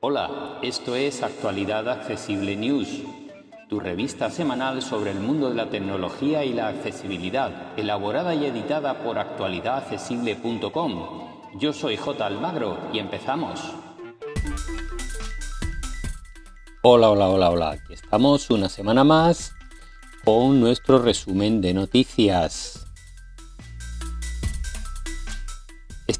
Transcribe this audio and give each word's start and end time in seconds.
Hola, 0.00 0.58
esto 0.62 0.96
es 0.96 1.22
Actualidad 1.22 1.88
Accesible 1.88 2.56
News, 2.56 2.88
tu 3.70 3.80
revista 3.80 4.30
semanal 4.30 4.82
sobre 4.82 5.12
el 5.12 5.20
mundo 5.20 5.48
de 5.48 5.54
la 5.54 5.70
tecnología 5.70 6.44
y 6.44 6.52
la 6.52 6.68
accesibilidad, 6.68 7.72
elaborada 7.78 8.34
y 8.34 8.44
editada 8.44 9.02
por 9.02 9.18
actualidadaccesible.com. 9.18 11.58
Yo 11.58 11.72
soy 11.72 11.96
J. 11.96 12.26
Almagro 12.26 12.76
y 12.92 12.98
empezamos. 12.98 13.60
Hola, 16.82 17.08
hola, 17.10 17.28
hola, 17.28 17.50
hola. 17.50 17.70
Aquí 17.70 17.94
estamos 17.94 18.50
una 18.50 18.68
semana 18.68 19.04
más 19.04 19.54
con 20.24 20.60
nuestro 20.60 20.98
resumen 20.98 21.62
de 21.62 21.72
noticias. 21.72 22.91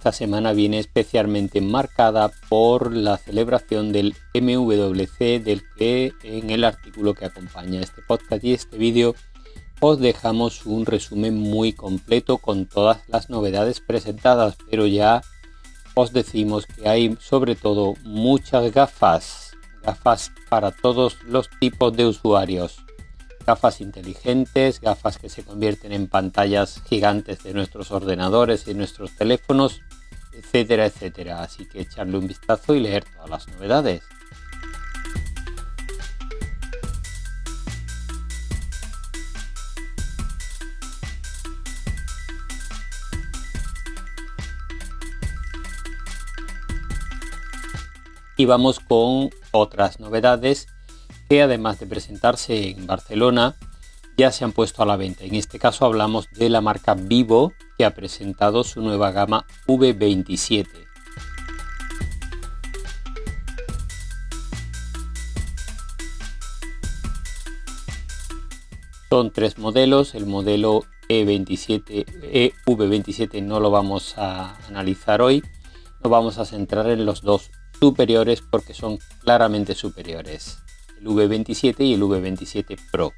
Esta 0.03 0.11
semana 0.11 0.53
viene 0.53 0.81
especialmente 0.81 1.61
marcada 1.61 2.33
por 2.49 2.93
la 2.93 3.19
celebración 3.19 3.93
del 3.93 4.17
MWC 4.35 5.41
del 5.45 5.63
que 5.77 6.13
en 6.25 6.51
el 6.51 6.65
artículo 6.65 7.15
que 7.15 7.27
acompaña 7.27 7.81
este 7.81 8.03
podcast 8.03 8.43
y 8.43 8.53
este 8.53 8.79
vídeo 8.79 9.15
os 9.79 10.01
dejamos 10.01 10.67
un 10.67 10.87
resumen 10.87 11.39
muy 11.39 11.73
completo 11.73 12.39
con 12.39 12.67
todas 12.67 12.99
las 13.07 13.31
novedades 13.31 13.79
presentadas, 13.79 14.57
pero 14.69 14.89
ya 14.89 15.23
os 15.95 16.13
decimos 16.13 16.67
que 16.67 16.89
hay 16.89 17.17
sobre 17.21 17.55
todo 17.55 17.95
muchas 18.03 18.73
gafas, 18.73 19.53
gafas 19.85 20.33
para 20.49 20.73
todos 20.73 21.23
los 21.23 21.49
tipos 21.61 21.97
de 21.97 22.07
usuarios. 22.07 22.85
Gafas 23.45 23.81
inteligentes, 23.81 24.81
gafas 24.81 25.19
que 25.19 25.29
se 25.29 25.45
convierten 25.45 25.93
en 25.93 26.07
pantallas 26.07 26.81
gigantes 26.89 27.43
de 27.43 27.53
nuestros 27.53 27.91
ordenadores 27.91 28.69
y 28.69 28.75
nuestros 28.75 29.17
teléfonos, 29.17 29.83
etcétera, 30.33 30.87
etcétera. 30.87 31.43
Así 31.43 31.67
que 31.67 31.81
echarle 31.81 32.19
un 32.19 32.29
vistazo 32.29 32.75
y 32.75 32.81
leer 32.81 33.05
todas 33.05 33.31
las 33.31 33.49
novedades. 33.49 34.03
Y 48.37 48.45
vamos 48.45 48.81
con 48.81 49.31
otras 49.53 50.01
novedades 50.01 50.67
que 51.33 51.41
además 51.41 51.81
de 51.81 51.87
presentarse 51.87 52.69
en 52.69 52.87
Barcelona, 52.87 53.57
ya 54.19 54.31
se 54.31 54.45
han 54.45 54.53
puesto 54.53 54.83
a 54.83 54.85
la 54.85 54.99
venta. 54.99 55.25
En 55.25 55.35
este 55.35 55.59
caso 55.59 55.87
hablamos 55.87 56.29
de 56.33 56.51
la 56.51 56.61
marca 56.61 56.93
Vivo 56.93 57.55
que 57.79 57.87
ha 57.87 57.95
presentado 57.95 58.65
su 58.65 58.83
nueva 58.83 59.13
gama 59.13 59.47
V27. 59.67 60.67
Son 69.09 69.31
tres 69.31 69.57
modelos, 69.57 70.15
el 70.15 70.27
modelo 70.27 70.85
E27, 71.09 72.61
EV27 72.67 73.43
no 73.43 73.59
lo 73.59 73.71
vamos 73.71 74.19
a 74.19 74.59
analizar 74.67 75.23
hoy, 75.23 75.43
nos 76.05 76.11
vamos 76.11 76.37
a 76.37 76.45
centrar 76.45 76.91
en 76.91 77.07
los 77.07 77.23
dos 77.23 77.51
superiores 77.81 78.43
porque 78.43 78.75
son 78.75 78.99
claramente 79.23 79.75
superiores, 79.75 80.59
el 81.03 81.09
V27 81.09 81.81
y 81.81 81.95
el 81.95 82.03
V27 82.03 82.79
Pro. 82.91 83.13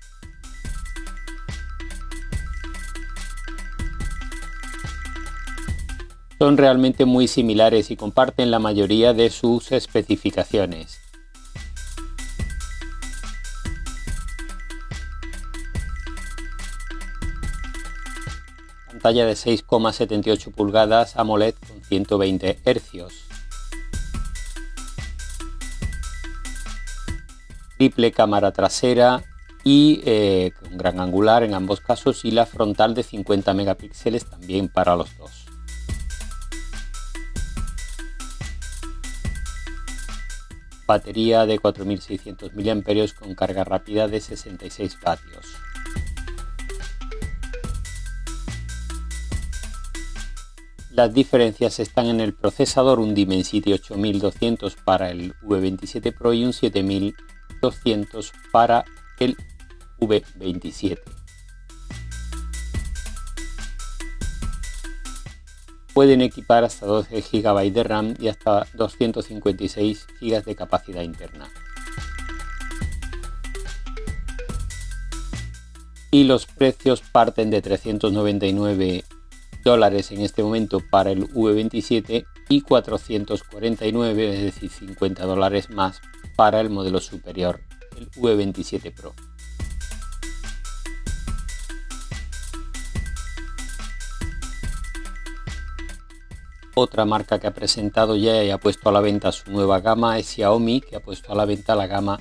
son 6.38 6.58
realmente 6.58 7.06
muy 7.06 7.27
similares 7.27 7.90
y 7.90 7.96
comparten 7.96 8.50
la 8.50 8.58
mayoría 8.58 9.14
de 9.14 9.30
sus 9.30 9.72
especificaciones. 9.72 11.00
Pantalla 18.89 19.24
de 19.24 19.33
6,78 19.33 20.52
pulgadas 20.52 21.17
AMOLED 21.17 21.55
con 21.67 21.83
120 21.83 22.58
Hz. 22.62 23.33
Triple 27.77 28.12
cámara 28.12 28.52
trasera 28.52 29.23
y 29.64 30.02
eh, 30.05 30.52
con 30.61 30.77
gran 30.77 31.01
angular 31.01 31.42
en 31.42 31.55
ambos 31.55 31.80
casos 31.80 32.24
y 32.24 32.30
la 32.30 32.46
frontal 32.46 32.95
de 32.95 33.02
50 33.02 33.55
megapíxeles 33.55 34.27
también 34.27 34.68
para 34.68 34.96
los 34.96 35.17
dos. 35.17 35.45
batería 40.86 41.46
de 41.46 41.58
4600 41.58 42.52
mAh 42.55 43.14
con 43.18 43.35
carga 43.35 43.64
rápida 43.64 44.08
de 44.08 44.20
66 44.20 44.98
vatios. 45.02 45.46
Las 50.91 51.12
diferencias 51.12 51.80
están 51.80 52.06
en 52.06 52.20
el 52.20 52.35
procesador, 52.35 53.01
un 53.01 53.14
Dimensity 53.14 53.73
8200 53.73 54.77
para 54.77 55.11
el 55.11 55.35
V27 55.41 56.17
Pro 56.17 56.33
y 56.33 56.45
un 56.45 56.52
7200 57.70 58.33
para 58.52 58.85
el 59.19 59.36
V27. 60.01 60.98
Pueden 65.92 66.23
equipar 66.23 66.64
hasta 66.64 66.86
12 66.86 67.20
GB 67.20 67.73
de 67.73 67.85
RAM 67.85 68.14
y 68.19 68.29
hasta 68.29 68.67
256 68.74 70.07
GB 70.20 70.45
de 70.45 70.57
capacidad 70.57 71.03
interna. 71.03 71.48
Y 76.11 76.24
los 76.24 76.47
precios 76.47 77.01
parten 77.01 77.51
de 77.51 77.63
399 77.63 79.05
dólares 79.64 80.13
en 80.13 80.20
este 80.20 80.42
momento 80.42 80.80
para 80.91 81.11
el 81.11 81.29
V27 81.29 82.27
y 82.48 82.61
449, 82.61 84.35
es 84.35 84.42
decir, 84.42 84.70
50 84.70 85.24
dólares 85.24 85.70
más 85.70 86.01
para 86.36 86.61
el 86.61 86.70
modelo 86.70 87.00
superior, 87.00 87.61
el 87.96 88.11
V27 88.11 88.92
Pro. 88.95 89.14
Otra 96.77 97.05
marca 97.05 97.39
que 97.39 97.46
ha 97.46 97.55
presentado 97.55 98.17
ya 98.17 98.42
y 98.42 98.50
ha 98.50 98.58
puesto 98.58 98.89
a 98.89 98.92
la 98.92 99.00
venta 99.00 99.30
su 99.30 99.50
nueva 99.52 99.80
gama 99.80 100.18
es 100.18 100.27
Xiaomi, 100.27 100.80
que 100.80 100.96
ha 100.96 101.00
puesto 101.00 101.33
a 101.33 101.36
la 101.36 101.44
venta 101.44 101.77
la 101.77 101.86
gama 101.86 102.18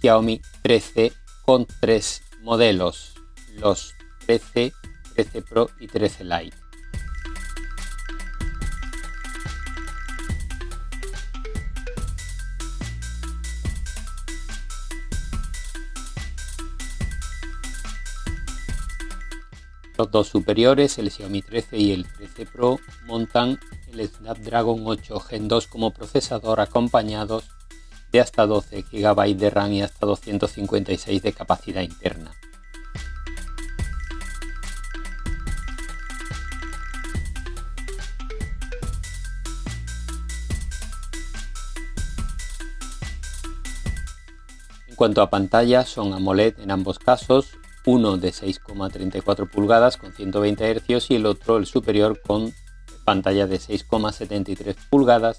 Xiaomi 0.00 0.40
13 0.62 1.12
con 1.44 1.66
tres 1.80 2.22
modelos, 2.42 3.14
los 3.56 3.94
13, 4.26 4.72
13 5.14 5.42
Pro 5.42 5.70
y 5.78 5.86
13 5.86 6.24
Lite. 6.24 6.63
Los 19.96 20.10
dos 20.10 20.28
superiores, 20.28 20.98
el 20.98 21.10
Xiaomi 21.10 21.42
13 21.42 21.78
y 21.78 21.92
el 21.92 22.04
13 22.04 22.46
Pro, 22.46 22.80
montan 23.06 23.60
el 23.92 24.08
Snapdragon 24.08 24.82
8 24.84 25.20
Gen 25.20 25.46
2 25.46 25.68
como 25.68 25.92
procesador 25.92 26.60
acompañados 26.60 27.44
de 28.10 28.20
hasta 28.20 28.44
12 28.44 28.82
GB 28.90 29.36
de 29.36 29.50
RAM 29.50 29.72
y 29.72 29.82
hasta 29.82 30.04
256 30.04 31.22
de 31.22 31.32
capacidad 31.32 31.82
interna. 31.82 32.32
En 44.88 44.96
cuanto 44.96 45.22
a 45.22 45.30
pantalla, 45.30 45.84
son 45.84 46.12
AMOLED 46.12 46.60
en 46.60 46.70
ambos 46.70 46.98
casos, 47.00 47.58
uno 47.86 48.16
de 48.16 48.30
6,34 48.30 49.48
pulgadas 49.48 49.96
con 49.96 50.12
120 50.12 50.74
Hz 50.74 51.10
y 51.10 51.16
el 51.16 51.26
otro, 51.26 51.56
el 51.56 51.66
superior, 51.66 52.20
con 52.22 52.52
pantalla 53.04 53.46
de 53.46 53.58
6,73 53.58 54.76
pulgadas, 54.88 55.38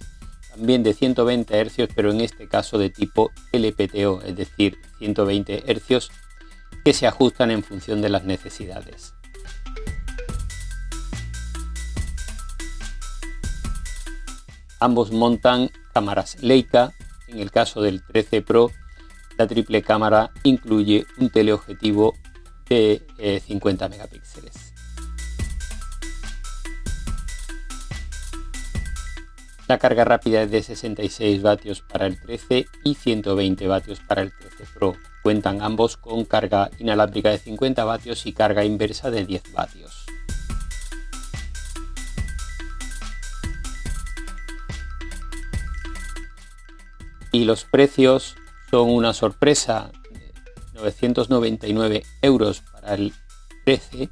también 0.50 0.84
de 0.84 0.94
120 0.94 1.66
Hz, 1.66 1.88
pero 1.96 2.12
en 2.12 2.22
este 2.22 2.48
caso 2.48 2.78
de 2.78 2.90
tipo 2.90 3.32
LPTO, 3.52 4.22
es 4.22 4.36
decir, 4.36 4.78
120 5.00 5.64
Hz 5.74 6.10
que 6.84 6.94
se 6.94 7.08
ajustan 7.08 7.52
en 7.52 7.64
función 7.64 8.02
de 8.02 8.10
las 8.10 8.26
necesidades. 8.26 9.14
Ambos 14.80 15.12
montan 15.12 15.72
cámaras 15.94 16.38
Leica, 16.44 16.94
en 17.28 17.40
el 17.40 17.50
caso 17.50 17.82
del 17.82 18.04
13 18.04 18.44
Pro 18.44 18.70
la 19.38 19.48
triple 19.48 19.82
cámara 19.82 20.32
incluye 20.44 21.06
un 21.18 21.30
teleobjetivo 21.30 22.14
de 22.70 23.42
50 23.46 23.86
eh, 23.86 23.90
megapíxeles. 23.90 24.74
La 29.68 29.80
carga 29.80 30.06
rápida 30.06 30.44
es 30.44 30.52
de 30.52 30.62
66 30.62 31.42
vatios 31.42 31.82
para 31.82 32.06
el 32.06 32.20
13 32.20 32.68
y 32.84 32.94
120 32.94 33.68
vatios 33.68 34.00
para 34.00 34.22
el 34.22 34.32
13 34.32 34.66
Pro. 34.76 34.96
Cuentan 35.24 35.64
ambos 35.64 35.98
con 35.98 36.24
carga 36.26 36.70
inalámbrica 36.78 37.32
de 37.32 37.40
50 37.40 37.84
vatios 37.84 38.28
y 38.28 38.34
carga 38.34 38.64
inversa 38.64 39.10
de 39.10 39.26
10 39.26 39.54
vatios. 39.54 40.06
Y 47.32 47.46
los 47.46 47.66
precios 47.66 48.36
son 48.70 48.92
una 48.92 49.14
sorpresa. 49.14 49.92
999 50.76 52.04
euros 52.22 52.62
para 52.72 52.94
el 52.94 53.14
13 53.66 54.10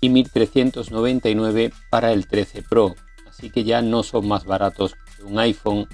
y 0.00 0.08
1399 0.10 1.72
para 1.90 2.12
el 2.12 2.26
13 2.26 2.62
Pro 2.62 2.94
así 3.42 3.50
que 3.50 3.64
ya 3.64 3.82
no 3.82 4.04
son 4.04 4.28
más 4.28 4.44
baratos 4.44 4.94
que 5.16 5.24
un 5.24 5.38
iPhone, 5.38 5.88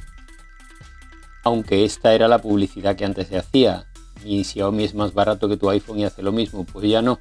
aunque 1.45 1.85
esta 1.85 2.13
era 2.13 2.29
la 2.29 2.41
publicidad 2.41 2.95
que 2.95 3.07
antes 3.07 3.29
se 3.29 3.39
hacía. 3.39 3.87
Mi 4.23 4.45
Xiaomi 4.45 4.85
es 4.85 4.95
más 4.95 5.15
barato 5.15 5.49
que 5.49 5.57
tu 5.57 5.71
iPhone 5.71 6.01
y 6.01 6.05
hace 6.05 6.23
lo 6.23 6.31
mismo, 6.31 6.67
pues 6.67 6.91
ya 6.91 7.01
no. 7.01 7.21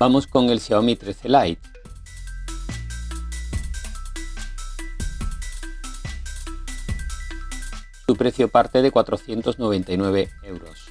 Vamos 0.00 0.26
con 0.26 0.48
el 0.50 0.58
Xiaomi 0.58 0.96
13 0.96 1.28
Lite. 1.28 1.67
Su 8.08 8.16
precio 8.16 8.48
parte 8.48 8.80
de 8.80 8.90
499 8.90 10.30
euros. 10.44 10.88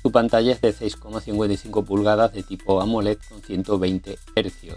Su 0.00 0.12
pantalla 0.12 0.52
es 0.52 0.60
de 0.60 0.72
6,55 0.72 1.84
pulgadas 1.84 2.32
de 2.32 2.44
tipo 2.44 2.80
AMOLED 2.80 3.18
con 3.28 3.42
120 3.42 4.16
Hz. 4.36 4.76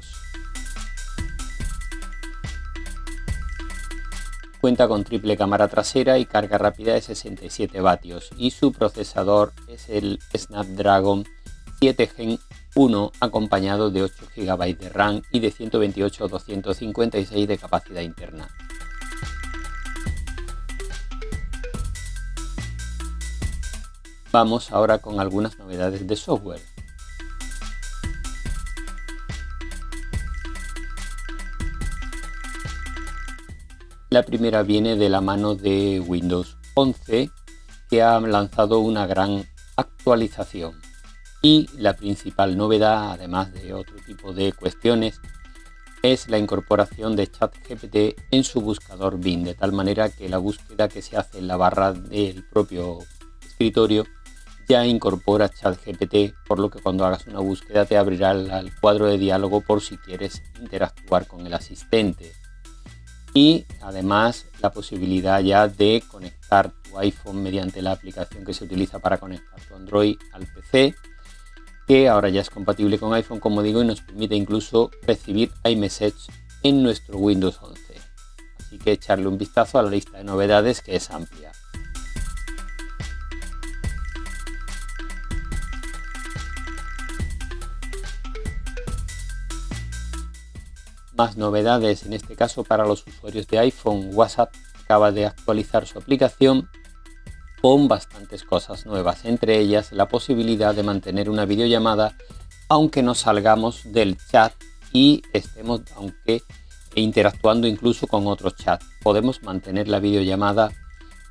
Cuenta 4.61 4.87
con 4.87 5.03
triple 5.03 5.37
cámara 5.37 5.67
trasera 5.67 6.17
y 6.17 6.25
carga 6.25 6.57
rápida 6.57 6.95
de 6.95 7.01
67 7.01 7.81
vatios 7.81 8.31
y 8.35 8.49
su 8.49 8.73
procesador 8.73 9.53
es 9.67 9.89
el 9.89 10.17
Snapdragon 10.35 11.23
7 11.81 12.07
Gen 12.07 12.39
1 12.75 13.11
acompañado 13.19 13.89
de 13.91 14.03
8 14.03 14.27
GB 14.35 14.77
de 14.77 14.89
RAM 14.89 15.21
y 15.31 15.39
de 15.39 15.51
128 15.51 16.27
256 16.27 17.47
de 17.47 17.57
capacidad 17.57 18.01
interna. 18.01 18.47
Vamos 24.31 24.71
ahora 24.71 24.99
con 24.99 25.19
algunas 25.19 25.57
novedades 25.57 26.07
de 26.07 26.15
software. 26.15 26.61
La 34.11 34.23
primera 34.23 34.63
viene 34.63 34.95
de 34.95 35.09
la 35.09 35.21
mano 35.21 35.55
de 35.55 35.99
Windows 35.99 36.57
11 36.75 37.31
que 37.89 38.03
ha 38.03 38.19
lanzado 38.19 38.79
una 38.79 39.07
gran 39.07 39.45
actualización. 39.75 40.88
Y 41.41 41.69
la 41.77 41.95
principal 41.95 42.57
novedad, 42.57 43.11
además 43.11 43.53
de 43.53 43.73
otro 43.73 43.95
tipo 44.05 44.33
de 44.33 44.51
cuestiones, 44.51 45.21
es 46.01 46.29
la 46.29 46.37
incorporación 46.37 47.15
de 47.15 47.27
ChatGPT 47.27 48.19
en 48.31 48.43
su 48.43 48.61
buscador 48.61 49.19
Bing, 49.19 49.43
de 49.43 49.55
tal 49.55 49.71
manera 49.71 50.09
que 50.09 50.29
la 50.29 50.37
búsqueda 50.37 50.87
que 50.87 51.01
se 51.01 51.17
hace 51.17 51.39
en 51.39 51.47
la 51.47 51.57
barra 51.57 51.93
del 51.93 52.43
propio 52.45 52.99
escritorio 53.45 54.05
ya 54.69 54.85
incorpora 54.85 55.49
ChatGPT, 55.49 56.35
por 56.47 56.59
lo 56.59 56.69
que 56.69 56.79
cuando 56.79 57.03
hagas 57.03 57.25
una 57.25 57.39
búsqueda 57.39 57.85
te 57.85 57.97
abrirá 57.97 58.31
el, 58.31 58.71
cuadro 58.79 59.07
de 59.07 59.17
diálogo 59.17 59.61
por 59.61 59.81
si 59.81 59.97
quieres 59.97 60.43
interactuar 60.61 61.25
con 61.25 61.45
el 61.45 61.53
asistente. 61.55 62.31
Y 63.33 63.65
además 63.81 64.45
la 64.61 64.71
posibilidad 64.71 65.41
ya 65.41 65.67
de 65.67 66.03
conectar 66.07 66.71
tu 66.83 66.99
iPhone 66.99 67.41
mediante 67.41 67.81
la 67.81 67.93
aplicación 67.93 68.45
que 68.45 68.53
se 68.53 68.65
utiliza 68.65 68.99
para 68.99 69.17
conectar 69.17 69.59
tu 69.61 69.75
Android 69.75 70.17
al 70.33 70.45
PC, 70.45 70.95
que 71.89 72.07
ahora 72.07 72.29
ya 72.29 72.41
es 72.41 72.51
compatible 72.51 72.99
con 72.99 73.15
iPhone, 73.15 73.39
como 73.39 73.63
digo, 73.63 73.81
y 73.81 73.87
nos 73.87 74.01
permite 74.01 74.35
incluso 74.35 74.91
recibir 75.07 75.51
iMessage 75.63 76.27
en 76.61 76.83
nuestro 76.83 77.17
Windows 77.17 77.57
11. 77.59 77.81
Así 78.59 78.77
que 78.77 78.91
echarle 78.91 79.27
un 79.27 79.39
vistazo 79.39 79.79
a 79.79 79.81
la 79.81 79.89
lista 79.89 80.19
de 80.19 80.23
novedades 80.23 80.83
que 80.83 80.95
es 80.95 81.09
amplia. 81.09 81.51
Más 91.17 91.37
novedades, 91.37 92.03
en 92.03 92.13
este 92.13 92.35
caso 92.35 92.63
para 92.63 92.85
los 92.85 93.03
usuarios 93.07 93.47
de 93.47 93.57
iPhone, 93.57 94.11
WhatsApp 94.13 94.53
acaba 94.83 95.11
de 95.11 95.25
actualizar 95.25 95.87
su 95.87 95.97
aplicación 95.97 96.69
con 97.61 97.87
bastantes 97.87 98.43
cosas 98.43 98.85
nuevas, 98.85 99.25
entre 99.25 99.59
ellas 99.59 99.91
la 99.91 100.07
posibilidad 100.07 100.73
de 100.73 100.83
mantener 100.83 101.29
una 101.29 101.45
videollamada 101.45 102.15
aunque 102.69 103.01
no 103.01 103.15
salgamos 103.15 103.91
del 103.91 104.17
chat 104.17 104.53
y 104.93 105.23
estemos 105.33 105.81
aunque 105.95 106.43
interactuando 106.95 107.67
incluso 107.67 108.07
con 108.07 108.27
otros 108.27 108.55
chats. 108.55 108.85
Podemos 109.01 109.41
mantener 109.43 109.87
la 109.87 109.99
videollamada 109.99 110.71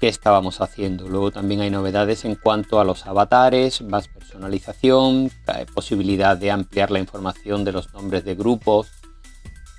que 0.00 0.08
estábamos 0.08 0.60
haciendo. 0.60 1.08
Luego 1.08 1.30
también 1.30 1.60
hay 1.60 1.70
novedades 1.70 2.24
en 2.24 2.36
cuanto 2.36 2.80
a 2.80 2.84
los 2.84 3.06
avatares, 3.06 3.82
más 3.82 4.08
personalización, 4.08 5.30
posibilidad 5.74 6.36
de 6.36 6.50
ampliar 6.50 6.90
la 6.90 7.00
información 7.00 7.64
de 7.64 7.72
los 7.72 7.92
nombres 7.92 8.24
de 8.24 8.34
grupos 8.34 8.88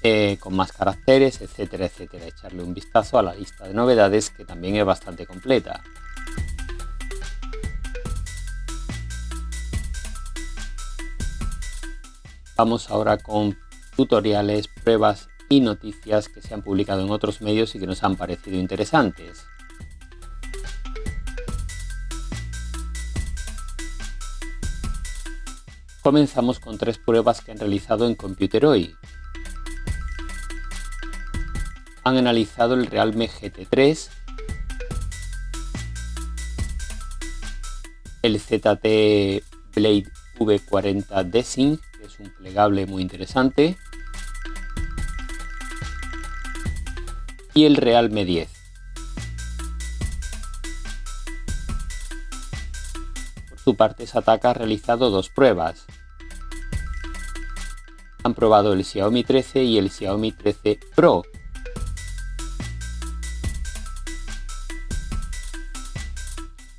eh, 0.02 0.38
con 0.40 0.56
más 0.56 0.72
caracteres, 0.72 1.42
etcétera, 1.42 1.86
etcétera. 1.86 2.26
Echarle 2.26 2.64
un 2.64 2.74
vistazo 2.74 3.18
a 3.18 3.24
la 3.24 3.34
lista 3.34 3.68
de 3.68 3.74
novedades 3.74 4.30
que 4.30 4.46
también 4.46 4.76
es 4.76 4.86
bastante 4.86 5.26
completa. 5.26 5.82
Vamos 12.58 12.90
ahora 12.90 13.18
con 13.18 13.58
tutoriales, 13.96 14.68
pruebas 14.68 15.30
y 15.48 15.62
noticias 15.62 16.28
que 16.28 16.42
se 16.42 16.54
han 16.54 16.62
publicado 16.62 17.02
en 17.06 17.12
otros 17.12 17.42
medios 17.42 17.74
y 17.76 17.80
que 17.80 17.88
nos 17.88 18.04
han 18.04 18.18
parecido 18.18 18.58
interesantes. 18.58 19.46
Comenzamos 26.02 26.60
con 26.60 26.78
tres 26.78 26.98
pruebas 26.98 27.42
que 27.42 27.52
han 27.52 27.60
realizado 27.60 28.08
en 28.08 28.16
Computeroid. 28.16 28.92
han 32.10 32.18
analizado 32.18 32.74
el 32.74 32.88
Realme 32.88 33.30
GT3, 33.30 34.10
el 38.22 38.40
ZT 38.40 39.44
Blade 39.76 40.12
V40 40.38 41.24
Desync, 41.24 41.80
que 41.98 42.06
es 42.06 42.20
un 42.20 42.30
plegable 42.30 42.86
muy 42.86 43.02
interesante, 43.02 43.78
y 47.54 47.66
el 47.66 47.76
Realme 47.76 48.26
10. 48.26 48.50
Por 53.50 53.60
su 53.60 53.76
parte, 53.76 54.08
Sataka 54.08 54.52
ha 54.52 54.54
realizado 54.54 55.10
dos 55.10 55.30
pruebas. 55.30 55.86
Han 58.24 58.34
probado 58.34 58.74
el 58.74 58.84
Xiaomi 58.84 59.24
13 59.24 59.64
y 59.64 59.78
el 59.78 59.90
Xiaomi 59.90 60.32
13 60.32 60.80
Pro, 60.96 61.24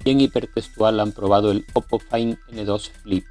y 0.04 0.10
en 0.10 0.20
hipertextual 0.20 1.00
han 1.00 1.12
probado 1.12 1.50
el 1.50 1.66
Oppo 1.74 1.98
Find 1.98 2.38
N2 2.48 2.90
Flip. 3.02 3.26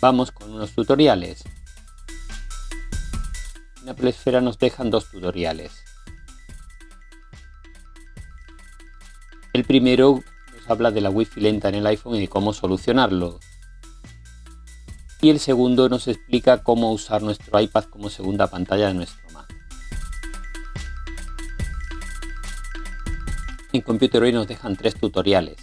Vamos 0.00 0.30
con 0.30 0.52
unos 0.52 0.72
tutoriales. 0.72 1.44
En 3.82 3.88
Apple 3.88 4.10
Esfera 4.10 4.40
nos 4.40 4.58
dejan 4.58 4.90
dos 4.90 5.10
tutoriales. 5.10 5.72
El 9.52 9.64
primero 9.64 10.22
nos 10.54 10.70
habla 10.70 10.90
de 10.92 11.00
la 11.00 11.10
Wi-Fi 11.10 11.40
lenta 11.40 11.68
en 11.68 11.76
el 11.76 11.86
iPhone 11.86 12.14
y 12.14 12.20
de 12.20 12.28
cómo 12.28 12.52
solucionarlo. 12.52 13.40
Y 15.20 15.30
el 15.30 15.40
segundo 15.40 15.88
nos 15.88 16.06
explica 16.06 16.62
cómo 16.62 16.92
usar 16.92 17.22
nuestro 17.22 17.58
iPad 17.58 17.84
como 17.84 18.08
segunda 18.08 18.46
pantalla 18.46 18.86
de 18.86 18.94
nuestro 18.94 19.27
Mac. 23.78 23.82
En 23.82 23.82
Computer 23.82 24.22
hoy 24.22 24.32
nos 24.32 24.46
dejan 24.46 24.76
tres 24.76 24.94
tutoriales. 24.94 25.56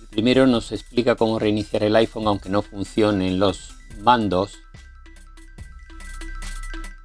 El 0.00 0.08
primero 0.08 0.46
nos 0.46 0.72
explica 0.72 1.16
cómo 1.16 1.38
reiniciar 1.38 1.82
el 1.84 1.96
iPhone 1.96 2.26
aunque 2.26 2.48
no 2.48 2.62
funcionen 2.62 3.38
los 3.38 3.74
mandos. 4.00 4.58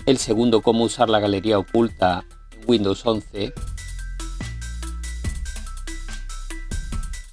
el 0.06 0.18
segundo 0.18 0.62
cómo 0.62 0.86
usar 0.86 1.08
la 1.08 1.20
galería 1.20 1.60
oculta 1.60 2.26
en 2.52 2.64
Windows 2.68 3.06
11 3.06 3.54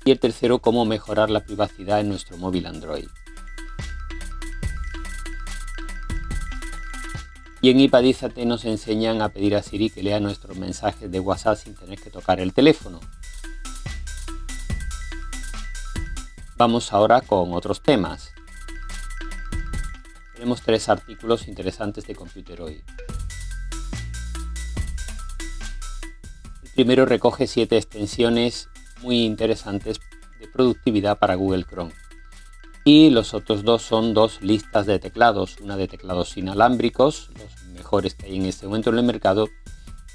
y 0.05 0.11
el 0.11 0.19
tercero 0.19 0.59
cómo 0.59 0.85
mejorar 0.85 1.31
la 1.31 1.43
privacidad 1.43 2.01
en 2.01 2.11
nuestro 2.11 2.37
móvil 2.37 2.67
Android. 2.67 3.09
Y 7.67 7.71
en 7.71 7.81
iPadízate 7.81 8.47
nos 8.47 8.65
enseñan 8.65 9.23
a 9.23 9.31
pedir 9.31 9.57
a 9.57 9.63
Siri 9.65 9.91
que 9.91 10.01
lea 10.01 10.21
nuestros 10.21 10.57
mensajes 10.57 11.11
de 11.11 11.19
WhatsApp 11.19 11.59
sin 11.59 11.75
tener 11.75 11.99
que 11.99 12.11
tocar 12.11 12.39
el 12.39 12.53
teléfono. 12.55 13.01
Vamos 16.57 16.93
ahora 16.93 17.23
con 17.23 17.55
otros 17.55 17.83
temas. 17.83 18.31
Tenemos 20.35 20.63
tres 20.63 20.89
artículos 20.89 21.49
interesantes 21.49 22.07
de 22.07 22.15
Computer 22.15 22.63
hoy. 22.63 22.85
El 26.63 26.71
primero 26.73 27.05
recoge 27.05 27.49
siete 27.49 27.77
extensiones 27.77 28.69
muy 29.03 29.25
interesantes 29.25 29.99
de 30.39 30.47
productividad 30.47 31.19
para 31.19 31.35
Google 31.35 31.65
Chrome. 31.65 32.06
Y 32.89 33.11
los 33.11 33.35
otros 33.35 33.65
dos 33.65 33.83
son 33.83 34.15
dos 34.15 34.41
listas 34.43 34.87
de 34.87 35.01
teclados, 35.01 35.57
una 35.61 35.77
de 35.77 35.89
teclados 35.89 36.37
inalámbricos, 36.37 37.31
los 37.37 37.65
mejores 37.73 38.15
que 38.15 38.27
hay 38.27 38.37
en 38.37 38.47
este 38.47 38.67
momento 38.67 38.91
en 38.91 38.99
el 38.99 39.05
mercado, 39.05 39.49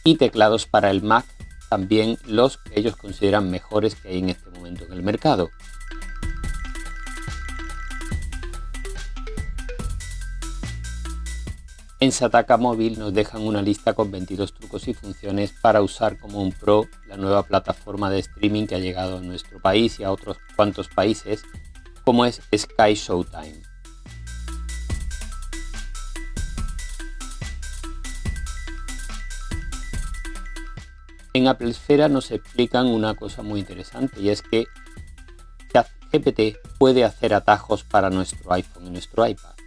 y 0.05 0.15
teclados 0.15 0.67
para 0.67 0.89
el 0.89 1.03
Mac, 1.03 1.25
también 1.69 2.17
los 2.25 2.59
que 2.59 2.79
ellos 2.79 2.95
consideran 2.95 3.51
mejores 3.51 3.95
que 3.95 4.07
hay 4.07 4.19
en 4.19 4.29
este 4.29 4.49
momento 4.51 4.85
en 4.85 4.93
el 4.93 5.03
mercado. 5.03 5.49
En 11.99 12.13
Sataka 12.13 12.55
Móvil 12.55 12.97
nos 12.97 13.13
dejan 13.13 13.41
una 13.41 13.61
lista 13.61 13.93
con 13.93 14.11
22 14.11 14.53
trucos 14.53 14.87
y 14.87 14.93
funciones 14.93 15.53
para 15.61 15.81
usar 15.81 16.17
como 16.17 16.41
un 16.41 16.53
pro 16.53 16.87
la 17.05 17.17
nueva 17.17 17.43
plataforma 17.43 18.09
de 18.09 18.19
streaming 18.19 18.65
que 18.65 18.75
ha 18.75 18.79
llegado 18.79 19.17
a 19.17 19.21
nuestro 19.21 19.59
país 19.59 19.99
y 19.99 20.05
a 20.05 20.11
otros 20.11 20.37
cuantos 20.55 20.87
países, 20.87 21.43
como 22.03 22.25
es 22.25 22.41
Sky 22.55 22.93
Showtime. 22.93 23.61
En 31.33 31.47
Apple 31.47 31.69
Esfera 31.69 32.09
nos 32.09 32.31
explican 32.31 32.87
una 32.87 33.15
cosa 33.15 33.41
muy 33.41 33.61
interesante 33.61 34.19
y 34.19 34.29
es 34.29 34.41
que 34.41 34.65
ChatGPT 35.71 36.57
puede 36.77 37.05
hacer 37.05 37.33
atajos 37.33 37.83
para 37.85 38.09
nuestro 38.09 38.51
iPhone 38.51 38.87
y 38.87 38.89
nuestro 38.89 39.25
iPad. 39.25 39.60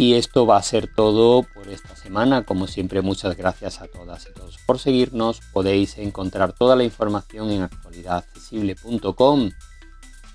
Y 0.00 0.14
esto 0.14 0.46
va 0.46 0.56
a 0.56 0.62
ser 0.62 0.86
todo 0.86 1.42
por 1.42 1.68
esta 1.68 1.94
semana. 1.94 2.44
Como 2.44 2.66
siempre, 2.66 3.02
muchas 3.02 3.36
gracias 3.36 3.82
a 3.82 3.86
todas 3.86 4.26
y 4.26 4.32
todos 4.32 4.56
por 4.64 4.78
seguirnos. 4.78 5.42
Podéis 5.52 5.98
encontrar 5.98 6.54
toda 6.54 6.74
la 6.74 6.84
información 6.84 7.50
en 7.50 7.60
actualidadaccesible.com. 7.60 9.50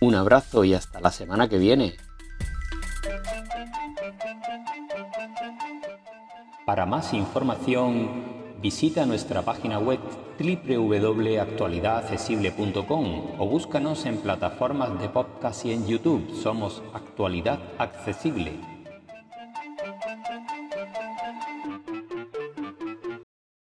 Un 0.01 0.13
abrazo 0.13 0.65
y 0.65 0.75
hasta 0.75 1.01
la 1.01 1.11
semana 1.11 1.49
que 1.49 1.57
viene. 1.57 1.97
Para 6.67 6.85
más 6.85 7.11
información, 7.15 8.53
visita 8.61 9.07
nuestra 9.07 9.41
página 9.41 9.79
web 9.79 9.99
www.actualidadaccesible.com 10.37 13.31
o 13.39 13.47
búscanos 13.47 14.05
en 14.05 14.17
plataformas 14.17 15.01
de 15.01 15.09
podcast 15.09 15.65
y 15.65 15.71
en 15.71 15.87
YouTube. 15.87 16.39
Somos 16.39 16.83
Actualidad 16.93 17.57
Accesible. 17.79 18.74